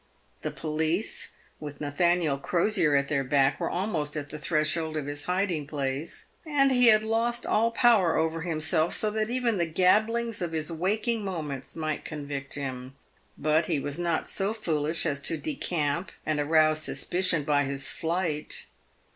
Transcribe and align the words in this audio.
The 0.41 0.49
police, 0.49 1.33
with 1.59 1.79
Nathaniel 1.79 2.39
Crosier 2.39 2.95
at 2.95 3.07
their 3.07 3.23
back, 3.23 3.59
were 3.59 3.69
almost 3.69 4.15
at 4.17 4.29
the 4.31 4.39
threshold 4.39 4.97
of 4.97 5.05
his 5.05 5.25
hiding 5.25 5.67
place, 5.67 6.25
and'he 6.43 6.87
had 6.87 7.03
lost 7.03 7.45
all 7.45 7.69
power 7.69 8.17
over 8.17 8.41
himself, 8.41 8.95
so 8.95 9.11
that 9.11 9.29
even 9.29 9.59
the 9.59 9.67
gabblings 9.67 10.41
of 10.41 10.53
his 10.53 10.71
waking 10.71 11.23
moments 11.23 11.75
might 11.75 12.03
convict 12.03 12.55
him. 12.55 12.95
But 13.37 13.67
he 13.67 13.79
was 13.79 13.99
not 13.99 14.27
so 14.27 14.55
foolish 14.55 15.05
as 15.05 15.21
to 15.21 15.37
decamp 15.37 16.09
and 16.25 16.39
arouse 16.39 16.81
sus 16.81 17.03
picion 17.05 17.45
by 17.45 17.65
his 17.65 17.87
flight. 17.89 18.65